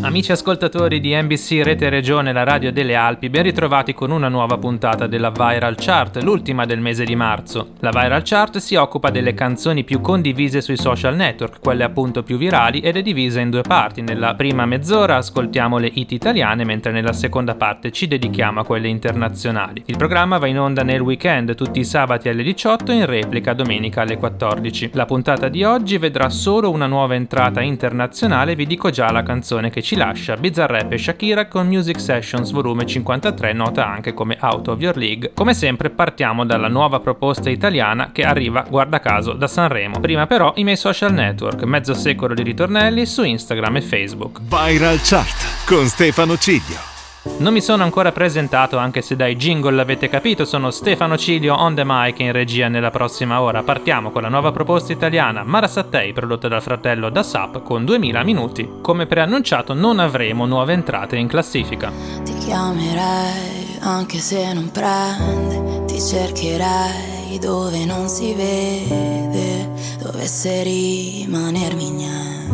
Amici 0.00 0.30
ascoltatori 0.30 1.00
di 1.00 1.12
NBC 1.12 1.60
Rete 1.60 1.88
Regione, 1.88 2.32
la 2.32 2.44
radio 2.44 2.70
delle 2.70 2.94
Alpi, 2.94 3.28
ben 3.28 3.42
ritrovati 3.42 3.94
con 3.94 4.12
una 4.12 4.28
nuova 4.28 4.56
puntata 4.56 5.08
della 5.08 5.30
Viral 5.30 5.74
Chart, 5.76 6.22
l'ultima 6.22 6.64
del 6.66 6.78
mese 6.78 7.04
di 7.04 7.16
marzo. 7.16 7.72
La 7.80 7.90
Viral 7.90 8.22
Chart 8.24 8.58
si 8.58 8.76
occupa 8.76 9.10
delle 9.10 9.34
canzoni 9.34 9.82
più 9.82 10.00
condivise 10.00 10.60
sui 10.60 10.76
social 10.76 11.16
network, 11.16 11.58
quelle 11.60 11.82
appunto 11.82 12.22
più 12.22 12.38
virali, 12.38 12.78
ed 12.78 12.96
è 12.96 13.02
divisa 13.02 13.40
in 13.40 13.50
due 13.50 13.62
parti. 13.62 14.00
Nella 14.00 14.34
prima 14.36 14.66
mezz'ora 14.66 15.16
ascoltiamo 15.16 15.78
le 15.78 15.90
hit 15.92 16.12
italiane, 16.12 16.64
mentre 16.64 16.92
nella 16.92 17.12
seconda 17.12 17.56
parte 17.56 17.90
ci 17.90 18.06
dedichiamo 18.06 18.60
a 18.60 18.64
quelle 18.64 18.88
internazionali. 18.88 19.82
Il 19.86 19.96
programma 19.96 20.38
va 20.38 20.46
in 20.46 20.60
onda 20.60 20.84
nel 20.84 21.00
weekend, 21.00 21.56
tutti 21.56 21.80
i 21.80 21.84
sabati 21.84 22.28
alle 22.28 22.44
18 22.44 22.92
e 22.92 22.94
in 22.94 23.06
replica 23.06 23.52
domenica 23.52 24.02
alle 24.02 24.16
14. 24.16 24.90
La 24.92 25.06
puntata 25.06 25.48
di 25.48 25.64
oggi 25.64 25.98
vedrà 25.98 26.30
solo 26.30 26.70
una 26.70 26.86
nuova 26.86 27.16
entrata 27.16 27.60
internazionale, 27.60 28.54
vi 28.54 28.64
dico 28.64 28.90
già 28.90 29.10
la 29.10 29.24
canzone 29.24 29.70
che 29.70 29.82
ci 29.82 29.87
ci 29.88 29.96
lascia 29.96 30.36
Bizarrap 30.36 30.92
e 30.92 30.98
Shakira 30.98 31.48
con 31.48 31.66
Music 31.66 31.98
Sessions 31.98 32.50
volume 32.50 32.84
53, 32.84 33.54
nota 33.54 33.86
anche 33.86 34.12
come 34.12 34.36
Out 34.38 34.68
of 34.68 34.80
Your 34.82 34.98
League. 34.98 35.30
Come 35.32 35.54
sempre 35.54 35.88
partiamo 35.88 36.44
dalla 36.44 36.68
nuova 36.68 37.00
proposta 37.00 37.48
italiana 37.48 38.12
che 38.12 38.20
arriva, 38.20 38.66
guarda 38.68 39.00
caso, 39.00 39.32
da 39.32 39.46
Sanremo. 39.46 39.98
Prima 39.98 40.26
però 40.26 40.52
i 40.56 40.64
miei 40.64 40.76
social 40.76 41.14
network, 41.14 41.62
mezzo 41.62 41.94
secolo 41.94 42.34
di 42.34 42.42
ritornelli 42.42 43.06
su 43.06 43.22
Instagram 43.22 43.76
e 43.76 43.80
Facebook. 43.80 44.42
Viral 44.42 45.00
Chart 45.00 45.64
con 45.64 45.86
Stefano 45.86 46.36
Ciglio. 46.36 46.97
Non 47.38 47.52
mi 47.52 47.60
sono 47.60 47.82
ancora 47.82 48.12
presentato, 48.12 48.78
anche 48.78 49.02
se 49.02 49.16
dai 49.16 49.34
jingle 49.34 49.74
l'avete 49.74 50.08
capito, 50.08 50.44
sono 50.44 50.70
Stefano 50.70 51.18
Cilio 51.18 51.54
on 51.54 51.74
the 51.74 51.82
mic 51.84 52.20
in 52.20 52.32
regia 52.32 52.68
nella 52.68 52.90
prossima 52.90 53.40
ora. 53.40 53.62
Partiamo 53.62 54.10
con 54.10 54.22
la 54.22 54.28
nuova 54.28 54.52
proposta 54.52 54.92
italiana 54.92 55.42
Mara 55.42 55.66
Sattei, 55.66 56.12
prodotta 56.12 56.46
dal 56.46 56.62
fratello 56.62 57.10
da 57.10 57.22
SAP, 57.24 57.62
con 57.62 57.84
2000 57.84 58.22
minuti. 58.22 58.68
Come 58.80 59.06
preannunciato 59.06 59.74
non 59.74 59.98
avremo 59.98 60.46
nuove 60.46 60.72
entrate 60.72 61.16
in 61.16 61.26
classifica. 61.26 61.90
Ti 62.22 62.34
chiamerei 62.38 63.78
anche 63.80 64.18
se 64.18 64.52
non 64.52 64.70
prende, 64.70 65.84
ti 65.86 66.00
cercherei 66.00 67.38
dove 67.40 67.84
non 67.84 68.08
si 68.08 68.32
vede, 68.34 69.68
dovesse 70.00 70.62
rimanermi 70.62 71.90
niente 71.90 72.47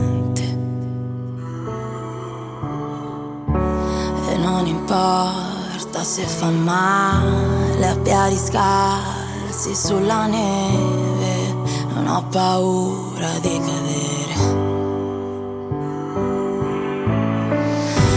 non 4.45 4.67
importa 4.67 6.05
se 6.05 6.27
fa 6.27 6.51
male 6.51 7.89
a 7.89 7.97
piedi 7.97 8.37
scarsi 8.37 9.75
sulla 9.75 10.27
neve, 10.27 11.55
non 11.95 12.07
ho 12.07 12.23
paura 12.31 13.31
di 13.41 13.59
cadere. 13.59 14.63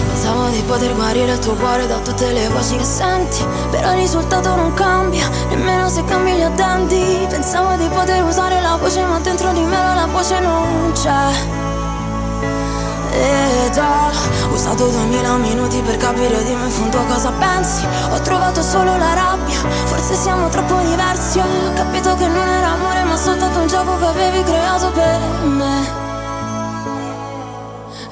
Pensavo 0.08 0.50
di 0.50 0.61
poter 0.67 0.94
guarire 0.95 1.31
il 1.31 1.39
tuo 1.39 1.53
cuore 1.53 1.88
da 1.88 1.97
tutte 2.00 2.30
le 2.34 2.50
voci 2.50 2.75
che 2.75 2.84
senti, 2.84 3.45
però 3.72 3.94
il 3.94 4.00
risultato 4.00 4.53
non 4.53 4.73
cambia, 4.73 5.30
nemmeno 5.47 5.88
se 5.88 6.03
cambi 6.03 6.31
gli 6.34 6.41
addenti. 6.41 7.25
Pensavo 7.30 7.78
di 7.78 7.88
poter 7.88 8.22
usare 8.24 8.59
la 8.59 8.75
voce, 8.75 9.01
ma 9.06 9.18
dentro 9.19 9.53
di 9.53 9.62
me 9.62 9.78
la 9.78 10.09
voce 10.12 10.40
non 10.41 10.91
c'è. 10.94 11.66
E 13.19 13.69
già, 13.72 14.11
ho 14.11 14.53
usato 14.53 14.88
duemila 14.89 15.38
minuti 15.38 15.81
per 15.81 15.97
capire 15.97 16.44
di 16.44 16.53
me 16.53 16.66
in 16.66 16.72
fondo 16.72 17.03
cosa 17.05 17.31
pensi. 17.31 17.83
Ho 18.11 18.19
trovato 18.22 18.61
solo 18.61 18.95
la 18.95 19.13
rabbia, 19.13 19.59
forse 19.85 20.13
siamo 20.13 20.47
troppo 20.50 20.75
diversi. 20.81 21.39
Ho 21.39 21.73
capito 21.73 22.16
che 22.16 22.27
non 22.27 22.47
era 22.47 22.73
amore 22.73 23.03
ma 23.03 23.17
soltanto 23.17 23.59
un 23.59 23.67
gioco 23.67 23.97
che 23.97 24.06
avevi 24.06 24.44
creato 24.44 24.91
per 24.91 25.19
me. 25.45 26.06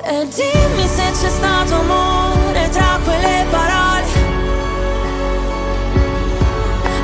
E 0.02 0.28
dimmi 0.28 0.88
se 0.88 1.12
c'è 1.20 1.30
stato 1.30 1.76
amore 1.76 2.70
tra 2.70 3.00
quelle 3.04 3.46
parole. 3.52 4.06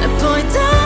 E 0.01 0.07
poi 0.17 0.45
dammi 0.47 0.81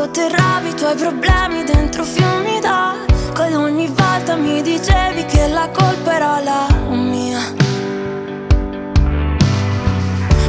sotterravi 0.00 0.70
i 0.70 0.74
tuoi 0.74 0.94
problemi 0.94 1.62
dentro 1.62 2.04
fiumi 2.04 2.58
d'acqua 2.58 3.44
ogni 3.58 3.86
volta 3.88 4.34
mi 4.34 4.62
dicevi 4.62 5.26
che 5.26 5.46
la 5.48 5.68
colpa 5.68 6.14
era 6.14 6.40
la 6.40 6.66
mia. 6.88 7.40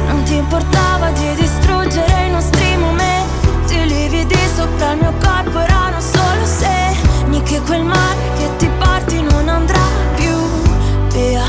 Non 0.08 0.22
ti 0.24 0.36
importava 0.36 1.10
di 1.10 1.34
distruggere 1.34 2.28
i 2.28 2.30
nostri 2.30 2.76
momenti 2.78 3.74
I 3.74 3.86
lividi 3.88 4.38
sopra 4.56 4.92
il 4.92 4.98
mio 5.00 5.12
corpo 5.20 5.58
erano 5.58 6.00
solo 6.00 6.46
segni 6.46 7.42
Che 7.42 7.60
quel 7.60 7.84
mare 7.84 8.20
che 8.38 8.48
ti 8.56 8.70
porti 8.78 9.20
non 9.20 9.48
andrà 9.48 9.84
più 10.14 10.34
via. 11.12 11.44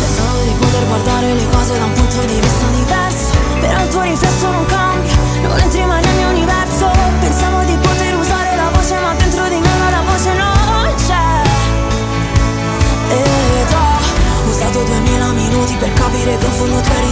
Pensavo 0.00 0.42
di 0.42 0.54
poter 0.58 0.86
guardare 0.88 1.34
le 1.34 1.46
cose 1.52 1.78
da 1.78 1.84
un 1.84 1.92
punto 1.92 2.20
di 2.26 2.40
vista 2.40 2.66
diverso 2.74 3.48
però 3.60 3.82
il 3.82 3.88
tuo 3.88 4.02
riflesso 4.02 4.50
non 4.50 4.66
cambia 4.66 4.87
capire 16.68 16.82
che 16.82 16.98
in 17.02 17.07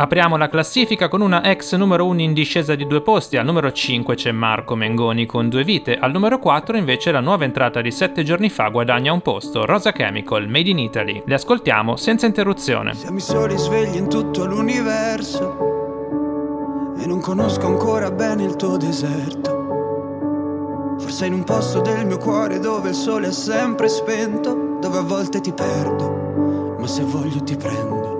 Apriamo 0.00 0.38
la 0.38 0.48
classifica 0.48 1.08
con 1.08 1.20
una 1.20 1.44
ex 1.44 1.74
numero 1.74 2.06
1 2.06 2.22
in 2.22 2.32
discesa 2.32 2.74
di 2.74 2.86
due 2.86 3.02
posti, 3.02 3.36
al 3.36 3.44
numero 3.44 3.70
5 3.70 4.14
c'è 4.14 4.32
Marco 4.32 4.74
Mengoni 4.74 5.26
con 5.26 5.50
due 5.50 5.62
vite, 5.62 5.98
al 5.98 6.10
numero 6.10 6.38
4 6.38 6.78
invece 6.78 7.12
la 7.12 7.20
nuova 7.20 7.44
entrata 7.44 7.82
di 7.82 7.90
7 7.90 8.22
giorni 8.22 8.48
fa 8.48 8.68
guadagna 8.68 9.12
un 9.12 9.20
posto, 9.20 9.66
Rosa 9.66 9.92
Chemical, 9.92 10.48
Made 10.48 10.70
in 10.70 10.78
Italy. 10.78 11.22
Le 11.26 11.34
ascoltiamo 11.34 11.96
senza 11.96 12.24
interruzione. 12.24 12.94
Siamo 12.94 13.18
i 13.18 13.20
soli 13.20 13.58
svegli 13.58 13.96
in 13.96 14.08
tutto 14.08 14.46
l'universo 14.46 15.58
e 16.98 17.04
non 17.04 17.20
conosco 17.20 17.66
ancora 17.66 18.10
bene 18.10 18.44
il 18.44 18.56
tuo 18.56 18.78
deserto. 18.78 19.58
Forse 20.98 21.26
in 21.26 21.34
un 21.34 21.44
posto 21.44 21.82
del 21.82 22.06
mio 22.06 22.16
cuore 22.16 22.58
dove 22.58 22.88
il 22.88 22.94
sole 22.94 23.26
è 23.28 23.32
sempre 23.32 23.90
spento, 23.90 24.78
dove 24.80 24.96
a 24.96 25.02
volte 25.02 25.42
ti 25.42 25.52
perdo, 25.52 26.76
ma 26.78 26.86
se 26.86 27.02
voglio 27.02 27.42
ti 27.42 27.54
prendo. 27.54 28.19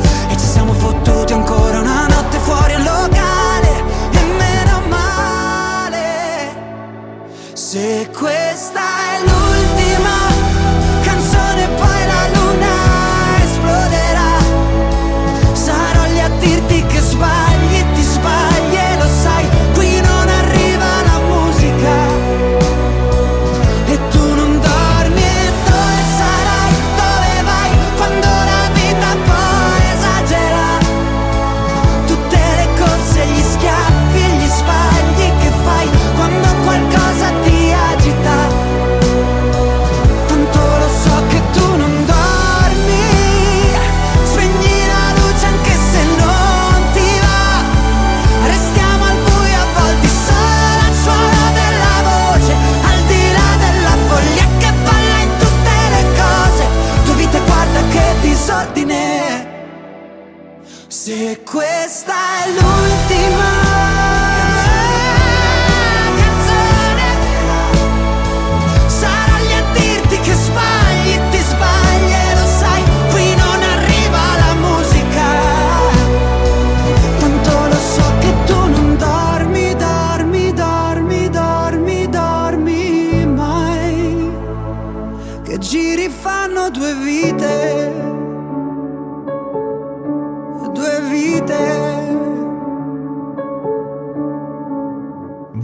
Se 61.03 61.41
questa 61.43 62.13
è 62.43 62.49
l'ultima 62.51 63.60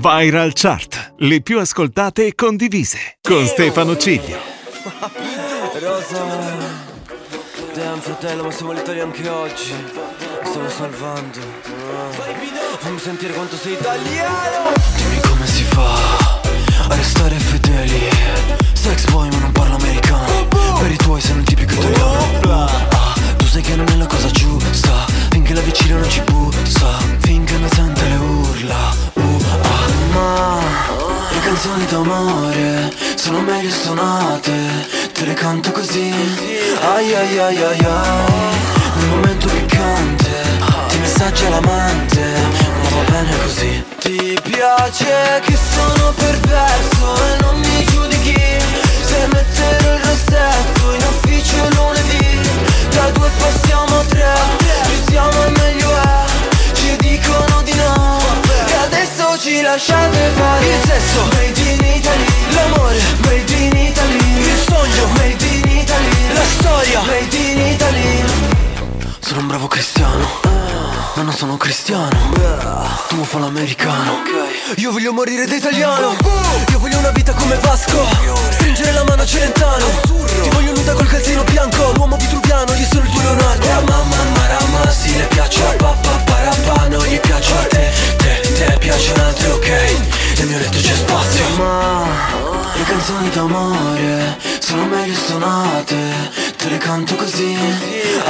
Viral 0.09 0.53
Chart, 0.53 1.15
le 1.17 1.41
più 1.41 1.59
ascoltate 1.59 2.27
e 2.27 2.33
condivise. 2.33 3.17
Con 3.21 3.45
Stefano 3.45 3.97
Ciglio. 3.97 4.37
Rosa 5.81 6.23
Damn 7.73 7.99
fratello 7.99 8.43
ma 8.43 8.51
siamo 8.51 8.71
letali 8.71 9.01
anche 9.01 9.27
oggi. 9.27 9.73
Mi 9.73 10.49
stavo 10.49 10.69
salvando. 10.69 11.39
Fammi 12.79 12.99
sentire 12.99 13.33
quanto 13.33 13.57
sei 13.57 13.73
italiano. 13.73 14.71
Dimmi 14.95 15.19
come 15.27 15.45
si 15.45 15.63
fa 15.63 16.39
A 16.87 16.95
restare 16.95 17.35
fedeli. 17.35 18.07
Sex 18.71 19.09
boy 19.11 19.29
ma 19.29 19.39
non 19.39 19.51
parlo 19.51 19.75
americano. 19.75 20.47
Per 20.79 20.89
i 20.89 20.95
tuoi 20.95 21.19
sei 21.19 21.35
un 21.35 21.43
tipico 21.43 21.73
italiano. 21.73 22.87
Tu 23.35 23.45
sai 23.45 23.61
che 23.61 23.75
non 23.75 23.87
è 23.89 23.95
la 23.97 24.07
cosa 24.07 24.29
giusta. 24.29 25.05
Finché 25.31 25.53
la 25.53 25.61
vicina 25.61 25.99
non 25.99 26.09
ci 26.09 26.21
bussa. 26.21 26.97
Finché 27.19 27.57
non 27.57 27.69
sente 27.69 28.03
le 28.07 28.15
urla. 28.15 28.95
Uh, 29.13 29.36
Ma 30.11 30.59
le 31.31 31.39
canzoni 31.39 31.85
d'amore 31.85 32.93
sono 33.15 33.39
meglio 33.41 33.69
suonate 33.69 34.53
Te 35.13 35.25
le 35.25 35.33
canto 35.33 35.71
così. 35.71 36.13
Ai 36.81 37.13
ai 37.13 37.37
ai 37.39 37.63
ai 37.63 37.85
ai 37.85 38.25
Nel 38.95 39.07
momento 39.09 39.47
piccante 39.47 40.29
Ti 40.89 40.97
messaggia 40.99 41.49
l'amante 41.49 42.21
Ma 42.81 42.89
va 42.89 43.11
bene 43.11 43.37
così. 43.43 43.83
Ti 43.99 44.39
piace 44.43 45.41
che 45.43 45.55
sono 45.55 45.86
sesso 60.97 61.23
Made 61.33 61.59
in 61.59 61.83
Italy. 61.95 62.25
L'amore. 62.53 62.99
Made 63.25 63.53
in 63.53 63.77
Italy. 63.77 64.17
Il 64.39 64.59
sogno. 64.67 65.07
Made 65.13 65.45
in 65.45 65.77
Italy. 65.77 66.33
La 66.33 66.45
storia. 66.57 67.01
Made 67.01 67.37
in 67.37 67.59
Italy. 67.59 68.23
Sono 69.19 69.41
un 69.41 69.47
bravo 69.47 69.67
cristiano. 69.67 70.25
Ma 71.13 71.21
non 71.23 71.33
sono 71.33 71.57
cristiano. 71.57 72.09
Tu 73.09 73.23
fa 73.23 73.39
l'americano. 73.39 74.21
Io 74.77 74.91
voglio 74.91 75.13
morire 75.13 75.45
da 75.45 75.55
italiano. 75.55 76.15
Io 76.71 76.79
voglio 76.79 76.97
una 76.97 77.11
vita 77.11 77.33
come 77.33 77.55
Vasco. 77.57 78.05
Stringere 78.51 78.91
la 78.91 79.03
mano 79.03 79.21
a 79.21 79.25
Celentano. 79.25 79.85
Ti 80.41 80.49
voglio 80.49 80.73
nuda 80.73 80.93
col 80.93 81.07
calzino 81.07 81.43
bianco. 81.43 81.91
L'uomo 81.95 82.17
vitruviano, 82.17 82.73
io 82.73 82.85
sono 82.85 83.03
il 83.03 83.11
tuo 83.11 83.21
Leonardo. 83.21 83.65
E 83.65 83.71
a 83.71 83.81
mamma 83.81 84.23
marama, 84.35 84.91
sì 84.91 85.15
le 85.15 85.25
piace. 85.25 85.63
A 85.63 85.73
papà 85.73 86.23
parapà 86.25 86.87
Non 86.87 87.05
gli 87.05 87.19
piace 87.19 87.53
a 87.53 87.67
te, 87.67 87.91
te, 88.17 88.53
te 88.53 88.77
piacciono 88.79 89.23
altre, 89.23 89.47
ok 89.51 90.26
Nel 90.37 90.47
mio 90.47 90.57
letto 90.59 90.77
c'è 90.79 90.93
spazio. 90.93 91.43
Ma 91.57 92.05
le 92.75 92.83
canzoni 92.83 93.29
d'amore 93.29 94.37
sono 94.59 94.85
meglio 94.85 95.15
suonate 95.15 95.95
Te 96.57 96.69
le 96.69 96.77
canto 96.77 97.15
così. 97.15 97.57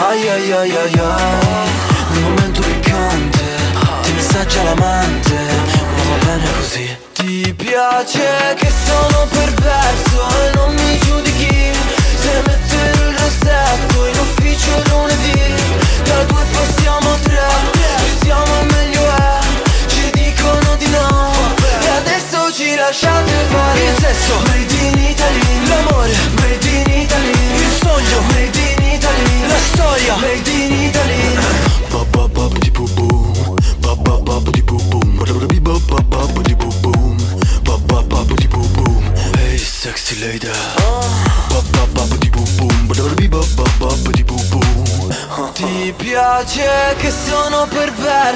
Ai 0.07 0.29
ai 0.29 0.51
ai 0.51 0.71
ai 0.71 0.93
ai. 0.93 1.69
Un 2.13 2.21
momento 2.21 2.61
piccante 2.61 3.43
Ti 4.03 4.11
messaggia 4.13 4.63
l'amante 4.63 5.35
Ma 5.35 6.03
va 6.09 6.25
bene 6.25 6.51
così. 6.57 6.97
Ti 7.13 7.53
piace 7.55 8.55
che 8.55 8.71
sono 8.85 9.27
perverso 9.29 10.27
E 10.43 10.55
non 10.55 10.73
mi 10.75 10.99
giudichi. 10.99 11.71
Se 12.21 12.41
mettere 12.45 13.09
il 13.09 13.17
rossetto 13.17 14.05
in 14.05 14.17
ufficio 14.19 14.81
lunedì 14.89 15.53
Da 16.03 16.23
due 16.23 16.43
passiamo 16.51 17.11
a 17.11 17.17
tre 17.21 17.47
siamo 18.21 18.63
meglio 18.63 18.96
ci 22.57 22.73
lasciate 22.75 23.31
fare 23.51 23.83
Il 23.83 23.95
sesso 23.99 24.33
Made 24.47 24.73
in 24.73 24.97
Italy 24.97 25.67
L'amore 25.67 26.11
Made 26.41 26.67
in 26.67 27.01
Italy 27.01 27.31
Il 27.53 27.71
sogno 27.79 28.21
Made 28.29 28.59
in 28.59 28.93
Italy 28.93 29.47
La 29.47 29.59
storia 29.73 30.15
Made 30.15 30.49
in 30.49 30.73
Italy 30.73 31.37
Hey 39.37 39.57
sexy 39.59 40.19
lady 40.19 40.49
Ti 45.53 45.93
piace 45.95 46.95
che 46.97 47.11
sono 47.11 47.67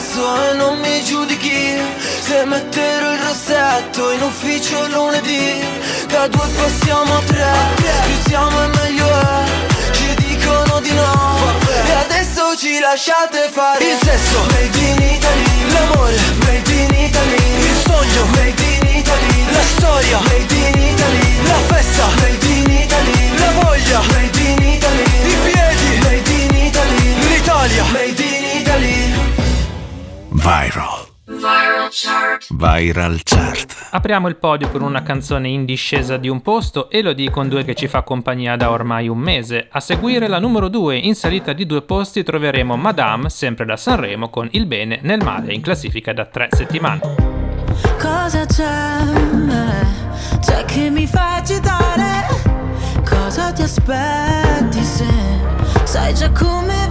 perverso 0.01 0.50
e 0.50 0.53
non 0.53 0.79
mi 0.79 1.03
giudichi. 1.03 1.77
Se 2.22 2.43
metterò 2.46 3.13
il 3.13 3.20
rossetto 3.20 4.12
in 4.12 4.22
ufficio 4.22 4.88
lunedì 4.88 5.60
Da 6.08 6.27
due 6.27 6.48
passiamo 6.48 7.17
a 7.17 7.22
tre, 7.25 7.51
più 8.05 8.15
siamo 8.27 8.63
e 8.63 8.67
meglio 8.67 9.08
è 9.08 9.43
Ci 9.91 10.13
dicono 10.15 10.79
di 10.79 10.93
no. 10.93 11.38
E 11.86 11.91
adesso 11.91 12.55
ci 12.58 12.79
lasciate 12.79 13.50
fare 13.51 13.84
Il 13.84 13.98
sesso. 14.01 14.39
Made 14.51 14.77
in 14.77 15.01
Italy 15.15 15.72
L'amore 15.74 16.20
made 16.46 16.72
in 16.72 16.93
Italy. 16.93 17.43
Il 17.60 17.75
sogno 17.86 18.25
made 18.36 18.63
in 18.63 18.98
Italy. 18.98 19.51
La 19.51 19.63
storia 19.75 20.20
made 20.20 20.53
in 20.53 20.81
Italy. 20.81 21.48
La 21.48 21.60
festa 21.67 22.05
made 22.22 22.46
in 22.46 22.70
Italy. 22.70 23.38
La 23.38 23.51
voglia 23.62 24.01
made 24.13 24.39
in 24.39 24.63
Italy. 24.63 25.03
I 25.03 25.36
piedi 25.43 26.00
made 26.03 26.31
in 26.31 26.55
Italy. 26.55 27.29
L'Italia 27.29 27.84
made 27.91 28.24
in 28.24 28.60
Italy 28.60 29.20
Viral. 30.41 31.05
Viral 31.27 31.89
chart. 31.91 32.48
Viral 32.50 33.19
Chart. 33.24 33.89
Apriamo 33.91 34.27
il 34.27 34.38
podio 34.38 34.71
con 34.71 34.81
una 34.81 35.03
canzone 35.03 35.50
in 35.50 35.65
discesa 35.65 36.17
di 36.17 36.29
un 36.29 36.41
posto 36.41 36.89
e 36.89 37.03
lo 37.03 37.13
con 37.29 37.48
due 37.48 37.63
che 37.63 37.75
ci 37.75 37.88
fa 37.88 38.01
compagnia 38.01 38.55
da 38.55 38.71
ormai 38.71 39.07
un 39.07 39.19
mese. 39.19 39.67
A 39.69 39.79
seguire 39.79 40.27
la 40.27 40.39
numero 40.39 40.67
2, 40.67 40.98
in 40.98 41.13
salita 41.13 41.53
di 41.53 41.67
due 41.67 41.83
posti 41.83 42.24
troveremo 42.24 42.75
Madame, 42.75 43.29
sempre 43.29 43.65
da 43.65 43.77
Sanremo, 43.77 44.29
con 44.29 44.48
Il 44.53 44.65
bene 44.65 44.98
nel 45.03 45.24
male, 45.24 45.53
in 45.53 45.62
classifica 45.62 46.12
da 46.12 46.25
tre 46.25 46.48
settimane. 46.50 47.01
Cosa 48.00 48.43
c'è? 48.48 48.98
C'è 50.39 50.65
che 50.65 50.89
mi 50.89 51.05
fa 51.05 51.36
agitare? 51.36 52.25
Cosa 53.07 53.51
ti 53.51 53.62
aspetti 53.62 54.81
se 54.81 55.05
sai 55.83 56.15
già 56.15 56.31
come 56.31 56.90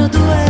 cose 0.00 0.08
sono 0.08 0.08
due, 0.08 0.08
due, 0.08 0.49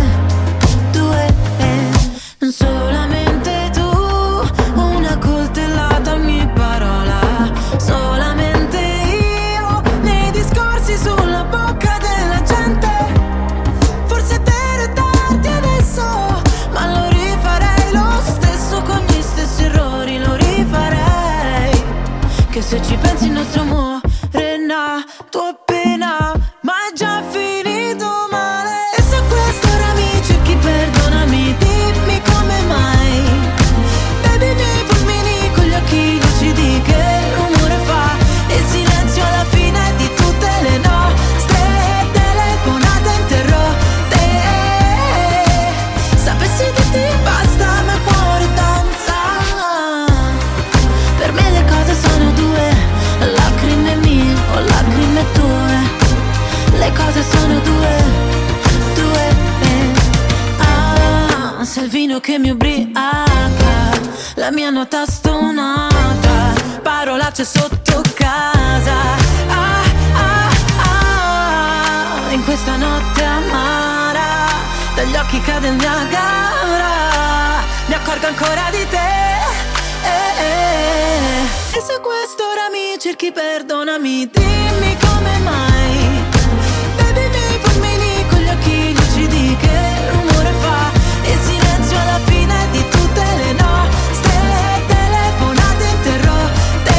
mi 83.21 83.27
cerchi 83.27 83.33
perdonami 83.33 84.31
Dimmi 84.33 84.97
come 84.99 85.39
mai. 85.45 86.25
Bevi 86.97 87.21
i 87.21 87.29
miei 87.29 87.59
fulmini 87.61 88.27
con 88.31 88.39
gli 88.39 88.49
occhi 88.49 88.95
lucidi 88.95 89.57
Che 89.57 90.11
rumore 90.11 90.53
fa. 90.61 90.91
Il 91.25 91.39
silenzio 91.39 91.99
alla 91.99 92.21
fine 92.25 92.55
di 92.71 92.83
tutte 92.89 93.23
le 93.43 93.53
nostre 93.53 94.33
telefonate 94.87 95.85
interrotte. 95.97 96.95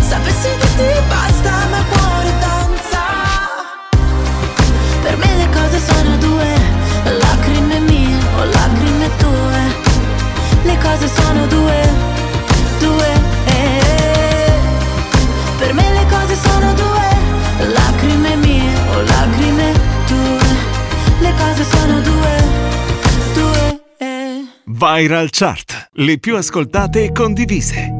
Sapessi 0.00 0.48
che 0.60 0.68
ti 0.76 1.00
basta 1.08 1.50
ma 1.70 1.84
cuore 1.90 2.32
danza. 2.38 3.02
Per 5.02 5.16
me 5.16 5.36
le 5.36 5.48
cose 5.50 5.78
sono 5.80 6.16
due, 6.18 6.54
lacrime 7.18 7.80
mie 7.80 8.16
o 8.36 8.44
lacrime 8.44 9.10
tue. 9.16 9.88
Le 10.62 10.78
cose 10.78 11.08
sono 11.08 11.46
due, 11.46 12.09
Viral 24.80 25.28
Chart, 25.30 25.90
le 25.96 26.16
più 26.16 26.36
ascoltate 26.36 27.04
e 27.04 27.12
condivise. 27.12 27.99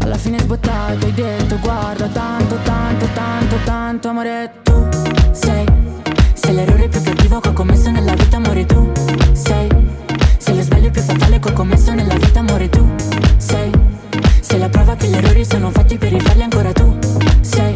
alla 0.00 0.16
fine 0.16 0.38
sbottato 0.38 1.06
hai 1.06 1.12
detto 1.12 1.58
guarda 1.58 2.06
tanto, 2.08 2.56
tanto, 2.62 3.06
tanto, 3.14 3.56
tanto 3.64 4.08
amore 4.08 4.52
tu 4.62 4.88
sei. 5.32 5.66
Sei 6.34 6.54
l'errore 6.54 6.88
più 6.88 7.02
cattivo 7.02 7.40
che 7.40 7.48
ho 7.48 7.52
commesso 7.52 7.90
nella 7.90 8.14
vita 8.14 8.36
amore 8.36 8.66
tu 8.66 8.90
sei. 9.32 9.68
Sei 10.38 10.56
lo 10.56 10.62
sbaglio 10.62 10.90
più 10.90 11.02
fatale 11.02 11.38
che 11.38 11.48
ho 11.48 11.52
commesso 11.52 11.92
nella 11.94 12.14
vita 12.14 12.40
amore 12.40 12.68
tu 12.68 12.88
sei. 13.36 13.70
Sei 14.40 14.58
la 14.58 14.68
prova 14.68 14.96
che 14.96 15.06
gli 15.06 15.14
errori 15.14 15.44
sono 15.44 15.70
fatti 15.70 15.96
per 15.96 16.12
rifarli 16.12 16.42
ancora 16.42 16.72
tu 16.72 16.98
sei. 17.40 17.74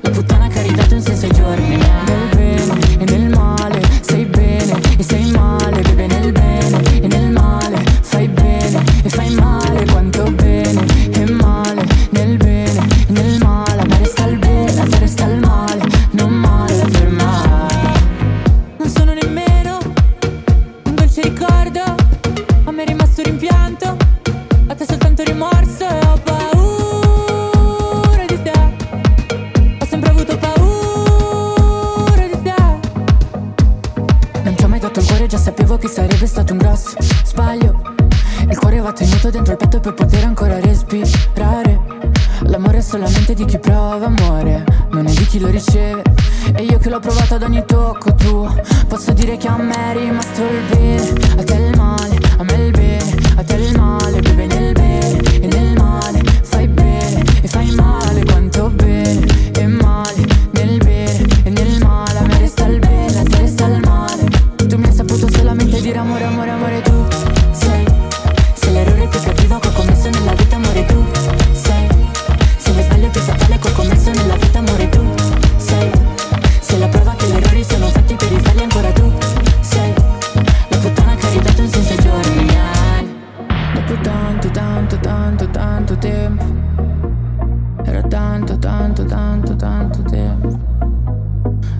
La 0.00 0.10
puttana 0.10 0.48
che 0.48 0.58
ha 0.58 0.62
ridato 0.62 0.94
un 0.94 1.00
senso 1.00 1.26
ai 1.26 1.32
giorni. 1.32 1.76
Nel 1.76 2.28
bene 2.34 2.98
e 2.98 3.04
nel 3.04 3.28
male 3.28 3.80
sei 4.00 4.24
bene 4.24 4.80
e 4.98 5.02
sei 5.02 5.30
male 5.30 5.82
bene 5.94 6.11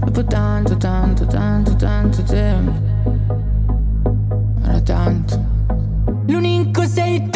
Dopo 0.04 0.24
tanto, 0.24 0.76
tanto, 0.76 1.26
tanto, 1.26 1.76
tanto 1.76 2.22
tempo. 2.22 2.72
Era 4.64 4.80
tanto. 4.80 5.40
L'unico 6.26 6.82
sei 6.86 7.30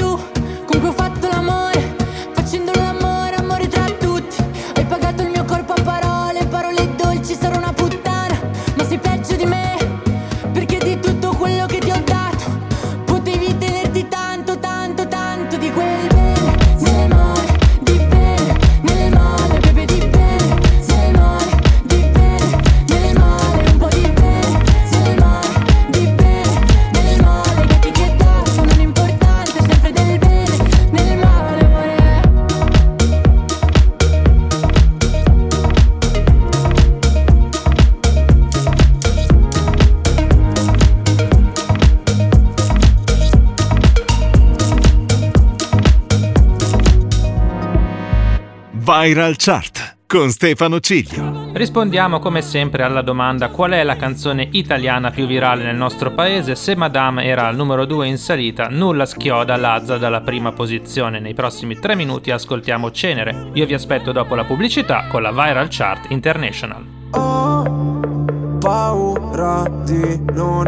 Viral 49.07 49.37
Chart 49.37 49.99
con 50.09 50.31
Stefano 50.31 50.81
Ciglio. 50.81 51.53
Rispondiamo 51.53 52.19
come 52.19 52.43
sempre 52.43 52.83
alla 52.83 53.03
domanda 53.03 53.51
qual 53.51 53.71
è 53.71 53.85
la 53.85 53.95
canzone 53.95 54.49
italiana 54.51 55.13
più 55.13 55.29
virale 55.29 55.63
nel 55.63 55.77
nostro 55.77 56.11
paese. 56.11 56.57
Se 56.57 56.75
Madame 56.75 57.23
era 57.23 57.47
al 57.47 57.55
numero 57.55 57.85
2 57.85 58.09
in 58.09 58.19
salita, 58.19 58.67
nulla 58.69 59.07
schioda 59.07 59.55
Lazza 59.55 59.97
dalla 59.97 60.23
prima 60.23 60.51
posizione. 60.51 61.21
Nei 61.21 61.35
prossimi 61.35 61.79
3 61.79 61.95
minuti 61.95 62.33
ascoltiamo 62.33 62.91
Cenere. 62.91 63.51
Io 63.53 63.65
vi 63.65 63.75
aspetto 63.75 64.11
dopo 64.11 64.35
la 64.35 64.43
pubblicità 64.43 65.07
con 65.07 65.23
la 65.23 65.31
Viral 65.31 65.69
Chart 65.71 66.11
International. 66.11 66.85
Ho 67.13 68.59
paura 68.59 69.63
di 69.85 70.21
non 70.33 70.67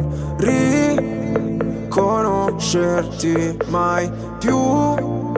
riconoscerti 1.88 3.56
mai 3.66 4.08
più. 4.38 5.37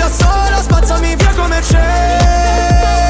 da 0.00 0.08
sola 0.08 0.62
Spazzami 0.62 1.14
via 1.14 1.32
come 1.34 1.60
cenere 1.62 3.09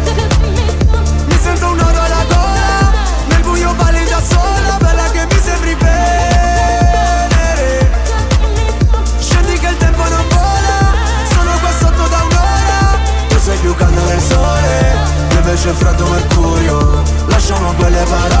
sola 4.21 4.77
Bella 4.79 5.09
che 5.11 5.25
mi 5.25 5.39
sembri 5.41 5.75
venere 5.75 7.09
Scendi 9.19 9.59
che 9.59 9.67
il 9.67 9.77
tempo 9.77 10.03
non 10.03 10.27
vola 10.29 10.93
Sono 11.31 11.51
qua 11.59 11.71
sotto 11.79 12.07
da 12.07 12.23
un'ora. 12.23 12.99
Tu 13.29 13.39
sei 13.39 13.57
più 13.57 13.75
caldo 13.75 14.01
del 14.05 14.21
sole 14.21 14.95
Io 15.31 15.37
invece 15.37 15.69
freddo 15.73 16.05
mercurio. 16.07 17.03
Lasciamo 17.27 17.73
quelle 17.73 18.03
parole 18.03 18.40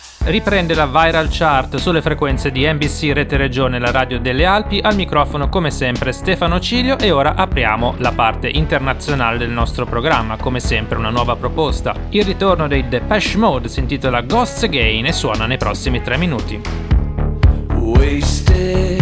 Riprende 0.23 0.75
la 0.75 0.85
viral 0.85 1.29
chart 1.31 1.77
sulle 1.77 2.01
frequenze 2.01 2.51
di 2.51 2.71
NBC 2.71 3.11
Rete 3.11 3.37
Regione, 3.37 3.79
la 3.79 3.89
radio 3.89 4.19
delle 4.19 4.45
Alpi, 4.45 4.79
al 4.79 4.93
microfono 4.93 5.49
come 5.49 5.71
sempre 5.71 6.11
Stefano 6.11 6.59
Ciglio 6.59 6.99
e 6.99 7.09
ora 7.09 7.33
apriamo 7.33 7.95
la 7.97 8.11
parte 8.11 8.47
internazionale 8.47 9.39
del 9.39 9.49
nostro 9.49 9.85
programma, 9.85 10.37
come 10.37 10.59
sempre 10.59 10.99
una 10.99 11.09
nuova 11.09 11.35
proposta. 11.35 11.95
Il 12.09 12.23
ritorno 12.23 12.67
dei 12.67 12.87
Depeche 12.87 13.35
Mode 13.37 13.67
si 13.67 13.79
intitola 13.79 14.21
Ghosts 14.21 14.63
Again 14.63 15.07
e 15.07 15.11
suona 15.11 15.47
nei 15.47 15.57
prossimi 15.57 16.03
tre 16.03 16.17
minuti. 16.17 16.61
Wasted 17.73 19.00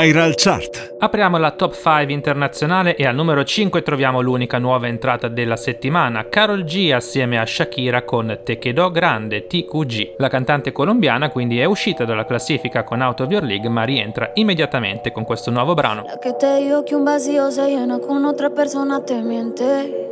Viral. 0.00 0.34
Chart. 0.34 0.96
Apriamo 0.98 1.36
la 1.36 1.50
top 1.50 1.74
5 1.74 2.10
internazionale 2.10 2.96
e 2.96 3.06
al 3.06 3.14
numero 3.14 3.44
5 3.44 3.82
troviamo 3.82 4.22
l'unica 4.22 4.56
nuova 4.56 4.86
entrata 4.86 5.28
della 5.28 5.56
settimana, 5.56 6.26
Carol 6.30 6.64
G 6.64 6.90
assieme 6.94 7.38
a 7.38 7.44
Shakira 7.44 8.04
con 8.04 8.40
Te 8.42 8.58
Quedó 8.58 8.90
Grande 8.90 9.46
TQG. 9.46 10.14
La 10.16 10.28
cantante 10.28 10.72
colombiana 10.72 11.28
quindi 11.28 11.58
è 11.58 11.66
uscita 11.66 12.06
dalla 12.06 12.24
classifica 12.24 12.82
con 12.82 13.02
Out 13.02 13.20
of 13.20 13.30
Your 13.30 13.42
League 13.42 13.68
ma 13.68 13.84
rientra 13.84 14.30
immediatamente 14.34 15.12
con 15.12 15.24
questo 15.24 15.50
nuovo 15.50 15.74
brano. 15.74 16.04
La 16.06 16.18
que 16.18 16.32
te 16.32 16.60
digo 16.60 16.82
que 16.82 16.94
un 16.94 17.04
vacío 17.04 17.50
se 17.50 17.66
llena 17.66 17.98
con 17.98 18.24
otra 18.24 18.48
persona 18.48 19.04
te 19.04 19.20
miente. 19.20 20.08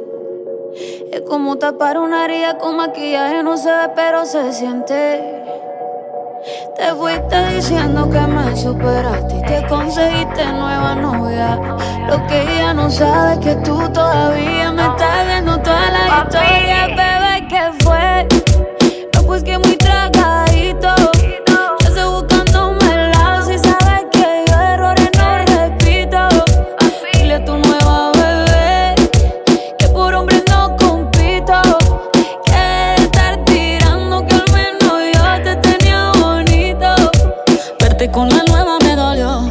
Es 1.11 1.23
como 1.23 1.57
tapar 1.57 1.97
una 1.97 2.27
herida 2.27 2.59
con 2.59 2.77
maquillaje, 2.77 3.43
no 3.43 3.57
se 3.57 3.71
ve 3.71 3.91
pero 3.95 4.27
se 4.27 4.53
siente. 4.53 5.68
Te 6.77 6.95
fuiste 6.95 7.55
diciendo 7.55 8.09
que 8.09 8.21
me 8.21 8.57
superaste 8.57 9.39
y 9.39 9.43
que 9.43 9.67
conseguiste 9.67 10.45
nueva 10.53 10.95
novia. 10.95 11.57
Lo 12.09 12.27
que 12.27 12.43
ella 12.43 12.73
no 12.75 12.89
sabe 12.91 13.35
es 13.35 13.39
que 13.41 13.55
tú 13.57 13.77
todavía 13.93 14.73
me 14.73 14.83
estás 14.83 15.27
viendo 15.27 15.59
toda 15.61 15.91
la 15.91 16.23
historia, 16.23 16.87
bebé, 16.89 17.49
¿qué 17.49 17.85
fue? 17.85 18.29
No, 19.15 19.23
pues 19.25 19.43
que 19.43 19.59
muy 19.59 19.77
tragadito. 19.77 21.18
Con 38.07 38.29
la 38.31 38.43
nueva 38.45 38.79
me 38.83 38.97
dolió, 38.97 39.51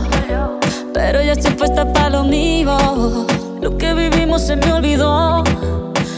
pero 0.93 1.21
ya 1.21 1.33
estoy 1.33 1.51
puesta 1.51 1.93
para 1.93 2.09
lo 2.09 2.23
mío. 2.23 3.25
Lo 3.61 3.77
que 3.77 3.93
vivimos 3.93 4.41
se 4.41 4.55
me 4.55 4.73
olvidó, 4.73 5.43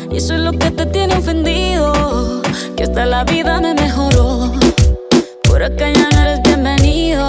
y 0.10 0.18
eso 0.18 0.36
es 0.36 0.40
lo 0.40 0.52
que 0.52 0.72
te 0.72 0.86
tiene 0.86 1.16
ofendido. 1.16 2.42
Que 2.78 2.84
hasta 2.84 3.06
la 3.06 3.24
vida 3.24 3.60
me 3.60 3.74
mejoró. 3.74 4.52
Por 5.44 5.62
acá 5.62 5.92
ya 5.92 6.10
no 6.10 6.22
eres 6.22 6.42
bienvenido. 6.44 7.28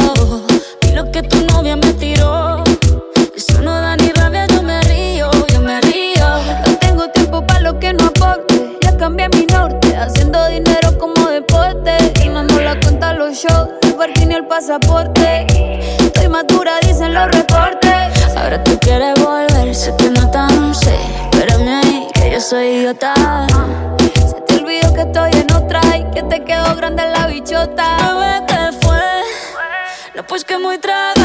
Y 0.89 0.93
lo 0.93 1.11
que 1.11 1.23
tu 1.23 1.45
novia 1.47 1.77
me 1.77 1.93
tiró, 1.95 2.63
eso 3.35 3.61
no 3.63 3.73
da 3.73 3.97
ni 3.97 4.11
rabia, 4.13 4.47
yo 4.47 4.63
me 4.63 4.81
río, 4.83 5.31
yo 5.53 5.61
me 5.61 5.81
río. 5.81 6.27
No 6.67 6.77
tengo 6.79 7.09
tiempo 7.09 7.45
para 7.47 7.61
lo 7.61 7.79
que 7.79 7.93
no 7.93 8.07
aporte. 8.07 8.79
Ya 8.83 8.97
cambié 8.97 9.29
mi 9.31 9.45
norte, 9.47 9.97
haciendo 9.97 10.47
dinero 10.47 10.97
como 10.99 11.29
deporte. 11.29 11.97
Y 12.25 12.29
no 12.29 12.43
la 12.45 12.79
cuenta 12.81 13.13
los 13.13 13.35
shows, 13.37 13.69
pasaporte. 14.51 15.47
Estoy 16.01 16.29
madura, 16.29 16.73
dicen 16.83 17.15
los 17.15 17.31
reportes. 17.31 18.37
Ahora 18.37 18.63
tú 18.65 18.77
quieres 18.81 19.15
volver, 19.23 19.73
sé 19.75 19.95
que 19.97 20.11
no 20.11 20.29
tan 20.29 20.75
sé. 20.75 20.97
Espérame 21.31 21.69
ahí, 21.69 22.09
que 22.13 22.33
yo 22.33 22.41
soy 22.41 22.67
idiota. 22.79 23.15
Se 24.29 24.41
te 24.41 24.55
olvidó 24.57 24.93
que 24.93 25.03
estoy 25.03 25.31
en 25.35 25.53
otra 25.53 25.81
y 25.97 26.03
que 26.13 26.25
te 26.25 26.43
quedó 26.43 26.75
grande 26.75 27.05
la 27.17 27.29
bichota. 27.29 27.97
Bebé, 28.03 28.47
¿qué 28.49 28.77
fue? 28.85 29.01
No, 30.17 30.25
pues 30.25 30.45
que 30.45 30.59
muy 30.59 30.79
tragadito. 30.79 31.20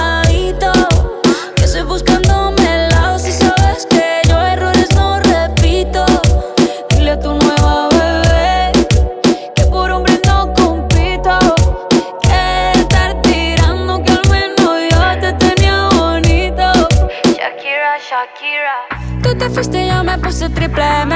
Fuiste 19.55 19.87
yo 19.87 20.03
me 20.03 20.17
puse 20.17 20.49
triple 20.49 20.83
M. 21.03 21.15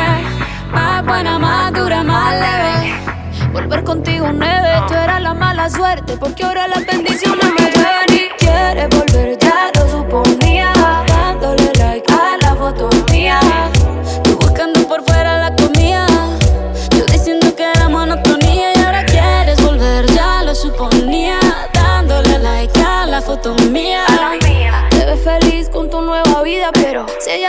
Más 0.71 1.05
buena, 1.05 1.37
más 1.39 1.73
dura, 1.73 2.03
más 2.03 2.33
leve. 2.39 2.93
Volver 3.51 3.83
contigo 3.83 4.31
nueve, 4.31 4.69
tú 4.87 4.93
eras 4.93 5.21
la 5.21 5.33
mala 5.33 5.69
suerte 5.69 6.15
Porque 6.17 6.43
ahora 6.43 6.67
las 6.67 6.85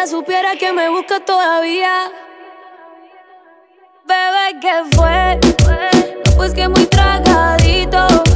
supiera 0.06 0.56
que 0.56 0.72
me 0.72 0.88
busca 0.88 1.20
todavía 1.20 2.10
Bebé, 4.04 4.60
¿qué 4.60 4.96
fue? 4.96 5.38
No, 5.66 6.36
pues 6.36 6.52
que 6.52 6.68
muy 6.68 6.86
tragadito 6.86 8.29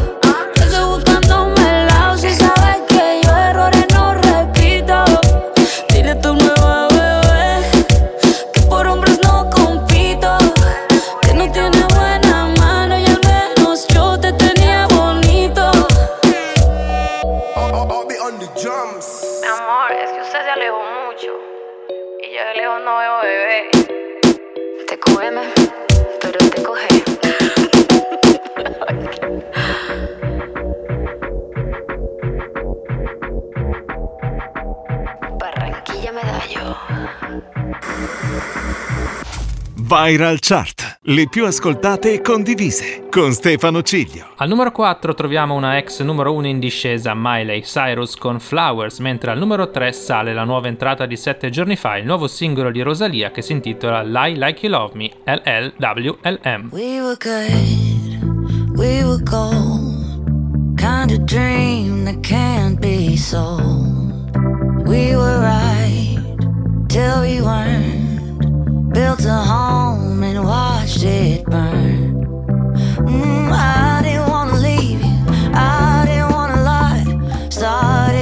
Viral 39.95 40.39
Chart. 40.41 40.99
Le 41.03 41.29
più 41.29 41.47
ascoltate 41.47 42.15
e 42.15 42.21
condivise. 42.21 43.07
Con 43.09 43.33
Stefano 43.33 43.81
Ciglio. 43.83 44.27
Al 44.39 44.49
numero 44.49 44.73
4 44.73 45.15
troviamo 45.15 45.55
una 45.55 45.79
ex 45.79 46.03
numero 46.03 46.33
1 46.33 46.49
in 46.49 46.59
discesa, 46.59 47.13
Miley 47.15 47.61
Cyrus 47.61 48.17
con 48.17 48.41
Flowers, 48.41 48.99
mentre 48.99 49.31
al 49.31 49.39
numero 49.39 49.71
3 49.71 49.93
sale 49.93 50.35
la 50.35 50.43
nuova 50.43 50.67
entrata 50.67 51.07
di 51.07 51.17
7 51.17 51.49
giorni 51.49 51.77
fa, 51.77 51.97
il 51.97 52.07
nuovo 52.07 52.27
singolo 52.27 52.73
di 52.73 52.83
Rosalia 52.83 53.31
che 53.31 53.41
si 53.41 53.53
intitola 53.53 54.03
Lie 54.03 54.37
Like 54.37 54.67
You 54.67 54.77
Love 54.77 54.97
Me, 54.97 55.13
LLWLM. 55.27 56.71
We 56.73 57.01
were 57.01 57.17
good, 57.17 58.77
we 58.77 59.05
were 59.05 59.23
gold. 59.23 60.75
Kind 60.77 61.13
of 61.13 61.19
dream 61.21 62.05
that 62.05 62.21
can't 62.21 62.81
be 62.81 63.17
sold. 63.17 64.37
We 64.87 65.15
were 65.15 65.39
right 65.39 66.19
till 66.89 67.21
we 67.21 67.41
weren't. 67.41 68.04
Built 68.95 69.25
a 69.25 69.33
home 69.33 70.23
and 70.23 70.45
watched 70.45 71.03
it 71.03 71.45
burn. 71.47 72.15
Mm, 72.99 73.51
I 73.51 74.01
didn't 74.05 74.29
wanna 74.29 74.57
leave 74.59 75.03
you, 75.03 75.25
I 75.53 76.05
didn't 76.07 76.31
wanna 76.31 76.63
lie. 76.63 77.49
Started 77.51 78.14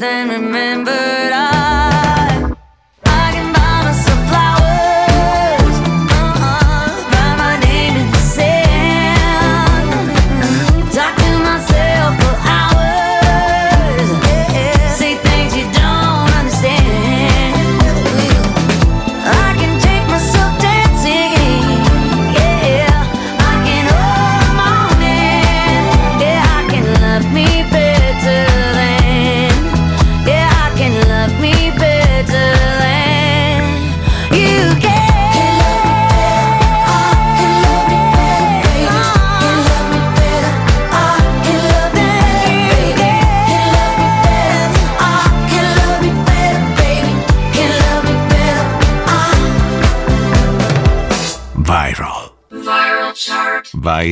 then 0.00 0.30
remember 0.30 0.99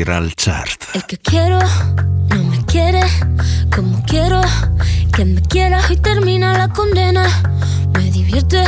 El 0.08 1.04
que 1.04 1.18
quiero 1.18 1.58
no 2.30 2.44
me 2.44 2.64
quiere 2.64 3.02
como 3.76 4.02
quiero. 4.06 4.40
Quien 5.12 5.34
me 5.34 5.42
quiera 5.42 5.82
y 5.90 5.96
termina 5.96 6.56
la 6.56 6.68
condena. 6.68 7.26
Me 7.92 8.10
divierte, 8.10 8.64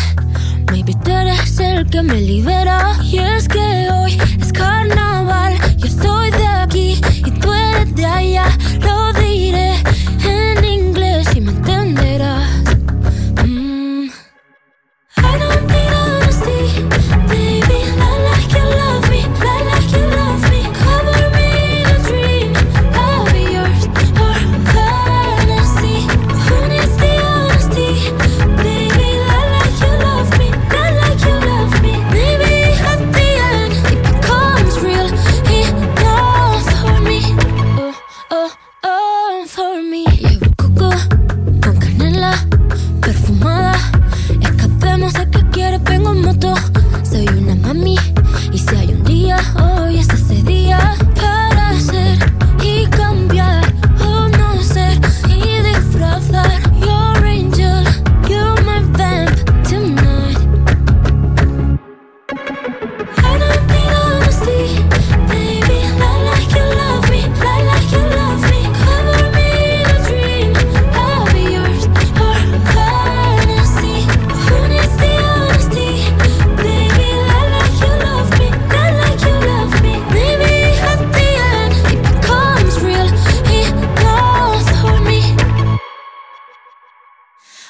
me 0.70 0.85
tú 0.85 1.11
eres 1.11 1.59
el 1.59 1.88
que 1.88 2.03
me 2.03 2.20
libera. 2.20 2.94
Y 3.03 3.20
es 3.20 3.48
que 3.48 3.88
hoy 3.90 4.18
es 4.38 4.53
carne 4.53 5.00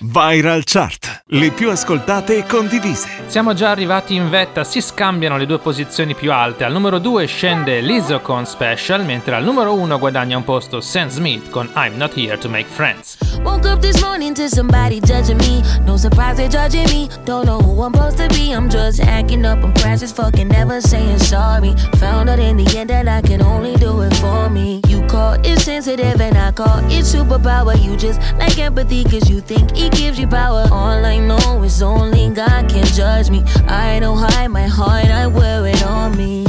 Viral 0.00 0.62
Chart, 0.64 1.22
le 1.28 1.50
più 1.52 1.70
ascoltate 1.70 2.36
e 2.36 2.46
condivise. 2.46 3.08
Siamo 3.26 3.54
già 3.54 3.70
arrivati 3.70 4.14
in 4.14 4.28
vetta, 4.28 4.62
si 4.62 4.82
scambiano 4.82 5.38
le 5.38 5.46
due 5.46 5.58
posizioni 5.58 6.14
più 6.14 6.32
alte. 6.32 6.64
Al 6.64 6.72
numero 6.72 6.98
2 6.98 7.24
scende 7.26 7.80
Lizzo 7.80 8.20
con 8.20 8.44
Special, 8.44 9.04
mentre 9.04 9.34
al 9.34 9.44
numero 9.44 9.72
1 9.72 9.98
guadagna 9.98 10.36
un 10.36 10.44
posto 10.44 10.80
Sam 10.80 11.08
Smith 11.08 11.48
con 11.48 11.70
I'm 11.74 11.96
Not 11.96 12.14
Here 12.14 12.36
to 12.36 12.48
Make 12.48 12.66
Friends. 12.68 13.16
Woke 13.42 13.66
up 13.66 13.80
this 13.80 14.02
morning 14.02 14.34
to 14.34 14.48
somebody 14.48 15.00
judging 15.00 15.38
me. 15.38 15.62
No 15.84 15.96
surprise 15.96 16.36
they 16.36 16.48
judging 16.48 16.88
me. 16.90 17.08
Don't 17.24 17.46
know 17.46 17.58
who 17.58 17.82
I'm 17.82 17.94
supposed 17.94 18.18
to 18.18 18.28
be. 18.28 18.52
I'm 18.52 18.68
just 18.68 19.00
acting 19.00 19.46
up. 19.46 19.62
I'm 19.64 19.72
precious, 19.72 20.12
fucking 20.12 20.48
never 20.48 20.80
saying 20.80 21.20
sorry. 21.20 21.74
Found 21.98 22.28
out 22.28 22.38
in 22.38 22.56
the 22.58 22.76
end 22.76 22.90
that 22.90 23.08
I 23.08 23.22
can 23.22 23.40
only 23.40 23.76
do 23.76 24.02
it 24.02 24.14
for 24.16 24.50
me. 24.50 24.82
You 24.88 25.06
call 25.06 25.34
it 25.42 25.58
sensitive 25.60 26.20
and 26.20 26.36
I 26.36 26.52
call 26.52 26.78
it 26.90 27.04
superpower. 27.04 27.74
You 27.82 27.96
just 27.96 28.20
like 28.38 28.58
empathy 28.58 29.04
cause 29.04 29.30
you 29.30 29.40
think 29.40 29.70
it 29.86 29.92
gives 29.92 30.18
you 30.18 30.26
power. 30.26 30.66
All 30.70 31.04
I 31.04 31.18
know 31.18 31.62
is 31.62 31.82
only 31.82 32.30
God 32.30 32.68
can 32.68 32.84
judge 32.84 33.30
me. 33.30 33.42
I 33.68 34.00
don't 34.00 34.18
hide 34.18 34.48
my 34.48 34.66
heart, 34.66 35.06
I 35.06 35.26
wear 35.26 35.66
it 35.66 35.82
on 35.84 36.16
me. 36.16 36.44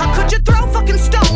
How 0.00 0.08
could 0.14 0.32
you 0.32 0.38
throw 0.38 0.66
fucking 0.72 0.96
stones 0.96 1.29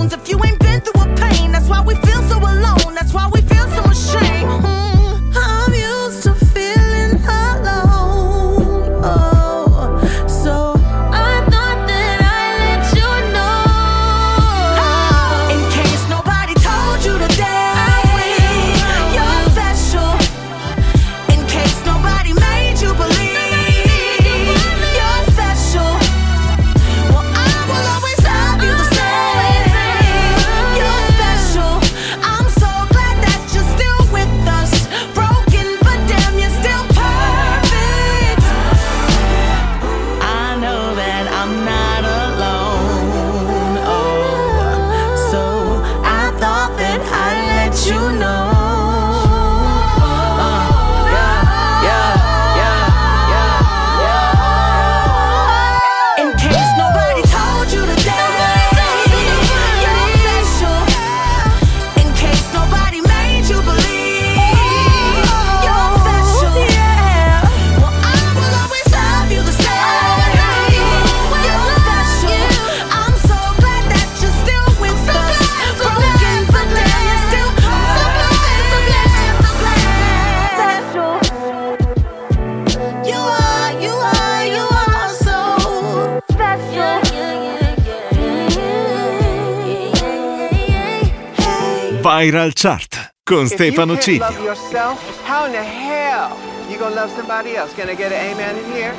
Viral 92.15 92.53
Chart 92.53 93.13
con 93.25 93.49
Stefano 93.49 93.95
if 93.95 94.07
you 94.07 94.21
Ciglio. 94.21 94.45
yourself, 94.45 95.01
how 95.27 95.47
in 95.47 95.53
the 95.53 95.61
hell 95.61 96.39
you 96.71 96.79
gonna 96.79 96.95
love 96.95 97.11
somebody 97.11 97.57
else? 97.57 97.75
Can 97.75 97.89
I 97.89 97.97
get 97.97 98.13
an 98.13 98.31
amen 98.31 98.57
in 98.57 98.65
here? 98.71 98.95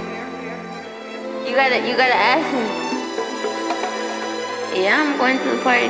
You 1.47 1.55
gotta, 1.55 1.77
you 1.87 1.95
gotta 1.95 2.13
ask 2.13 2.45
me. 2.53 2.67
Yeah, 4.83 4.99
I'm 4.99 5.17
going 5.17 5.37
to 5.37 5.45
the 5.45 5.63
party, 5.63 5.87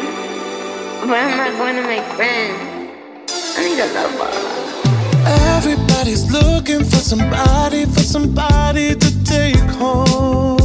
but 1.08 1.18
I'm 1.18 1.36
not 1.36 1.58
going 1.58 1.76
to 1.78 1.88
make 1.88 2.04
friends. 2.14 2.60
I 3.58 3.64
need 3.66 3.80
a 3.80 3.88
lover. 3.98 4.30
Everybody's 5.58 6.30
looking 6.32 6.84
for 6.84 6.98
somebody, 6.98 7.86
for 7.86 8.02
somebody 8.02 8.94
to 8.94 9.24
take 9.24 9.66
home. 9.82 10.65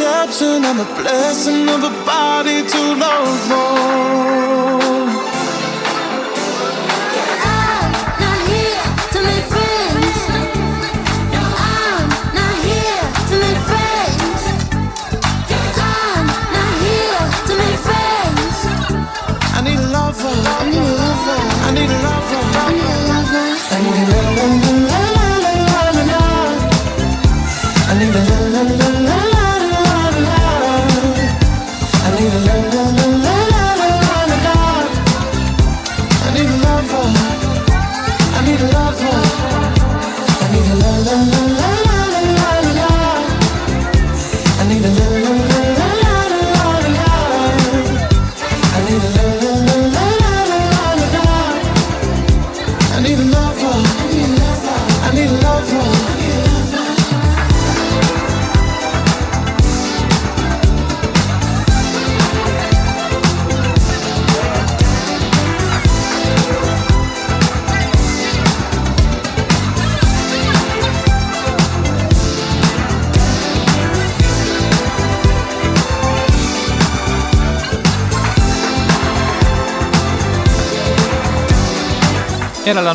I'm 0.00 0.78
a 0.78 0.84
blessing 1.02 1.68
of 1.68 1.82
a 1.82 1.90
body 2.04 2.62
to 2.62 2.94
love 2.94 3.50
on. 3.50 5.07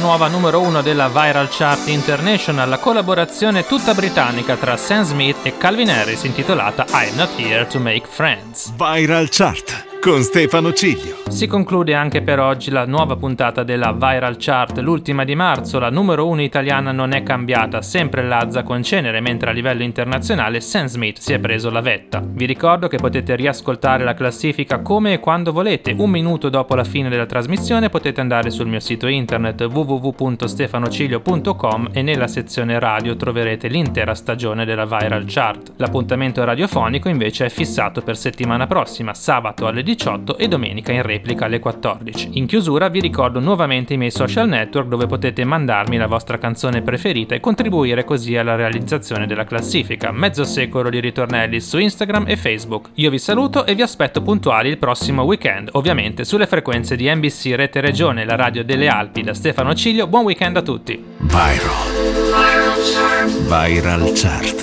Nuova 0.04 0.28
numero 0.28 0.60
uno 0.60 0.82
della 0.82 1.08
Viral 1.08 1.48
Chart 1.50 1.88
International, 1.88 2.68
la 2.68 2.78
collaborazione 2.78 3.66
tutta 3.66 3.94
britannica 3.94 4.58
tra 4.58 4.76
Sam 4.76 5.04
Smith 5.06 5.38
e 5.44 5.58
Calvin 5.58 5.90
Harris 5.90 6.24
intitolata 6.24 6.86
I'm 6.90 7.16
Not 7.16 7.30
Here 7.38 7.66
to 7.68 7.80
Make 7.80 8.08
Friends. 8.10 8.74
Viral 8.76 9.30
Chart 9.30 9.93
con 10.04 10.22
Stefano 10.22 10.74
Ciglio. 10.74 11.22
Si 11.30 11.48
conclude 11.48 11.96
anche 11.96 12.22
per 12.22 12.42
oggi 12.42 12.70
la 12.70 12.86
nuova 12.86 13.16
puntata 13.16 13.64
della 13.64 13.94
Viral 13.94 14.36
Chart, 14.38 14.80
l'ultima 14.80 15.24
di 15.24 15.34
marzo, 15.34 15.80
la 15.80 15.90
numero 15.90 16.28
uno 16.28 16.42
italiana 16.42 16.92
non 16.92 17.14
è 17.14 17.24
cambiata, 17.24 17.82
sempre 17.82 18.22
Lazza 18.22 18.64
con 18.64 18.84
cenere, 18.84 19.22
mentre 19.22 19.50
a 19.50 19.54
livello 19.54 19.82
internazionale 19.82 20.60
Sam 20.60 20.88
Smith 20.88 21.20
si 21.20 21.32
è 21.32 21.40
preso 21.40 21.70
la 21.70 21.80
vetta. 21.80 22.22
Vi 22.24 22.46
ricordo 22.46 22.90
che 22.90 22.98
potete 22.98 23.38
riascoltare 23.38 24.04
la 24.04 24.14
classifica 24.14 24.82
come 24.82 25.14
e 25.14 25.20
quando 25.20 25.54
volete, 25.54 25.96
un 25.98 26.10
minuto 26.10 26.50
dopo 26.50 26.76
la 26.76 26.84
fine 26.84 27.08
della 27.08 27.26
trasmissione 27.26 27.88
potete 27.90 28.20
andare 28.20 28.50
sul 28.52 28.68
mio 28.68 28.82
sito 28.82 29.08
internet 29.08 29.62
www.stefanociglio.com 29.62 31.92
e 31.94 32.02
nella 32.02 32.28
sezione 32.28 32.78
radio 32.78 33.16
troverete 33.16 33.70
l'intera 33.70 34.14
stagione 34.14 34.66
della 34.66 34.86
Viral 34.86 35.24
Chart. 35.28 35.72
L'appuntamento 35.78 36.44
radiofonico 36.44 37.08
invece 37.08 37.46
è 37.46 37.50
fissato 37.50 38.02
per 38.02 38.18
settimana 38.18 38.68
prossima, 38.68 39.14
sabato 39.14 39.66
alle 39.66 39.82
18 39.82 39.92
e 40.38 40.48
domenica 40.48 40.92
in 40.92 41.02
replica 41.02 41.46
alle 41.46 41.60
14. 41.60 42.32
In 42.34 42.46
chiusura 42.46 42.90
vi 42.90 43.00
ricordo 43.00 43.40
nuovamente 43.40 43.94
i 43.94 43.98
miei 43.98 44.12
social 44.12 44.48
network 44.48 44.88
dove 44.88 45.06
potete 45.06 45.44
mandarmi 45.44 45.98
la 45.98 46.08
vostra 46.08 46.38
canzone 46.38 46.82
preferita 46.82 47.36
e 47.36 47.40
contribuire 47.40 48.04
così 48.04 48.36
alla 48.36 48.56
realizzazione 48.56 49.28
della 49.28 49.46
classifica. 49.46 50.12
Mezzo 50.12 50.44
secolo 50.44 50.90
di 50.90 51.00
ritornelli 51.00 51.60
su 51.60 51.78
Instagram 51.78 52.26
e 52.28 52.38
Facebook. 52.38 52.90
Io 52.96 53.10
vi 53.10 53.20
saluto 53.20 53.66
e 53.66 53.76
vi 53.76 53.82
aspetto 53.82 54.22
puntuali 54.22 54.70
il 54.70 54.78
prossimo 54.78 55.24
weekend, 55.24 55.70
ovviamente 55.74 56.24
sulle 56.24 56.48
frequenze 56.48 56.96
di 56.96 57.14
NBC 57.14 57.54
Rete 57.56 57.82
Regione, 57.82 58.26
la 58.26 58.36
radio 58.36 58.64
delle 58.64 58.88
Alpi 58.88 59.22
da 59.22 59.34
Stefano 59.34 59.74
Ciglio. 59.74 60.08
Buon 60.08 60.24
weekend 60.24 60.58
a 60.58 60.62
tutti! 60.62 61.02
Viral. 61.20 62.04
Viral 63.48 64.12
Chart. 64.14 64.63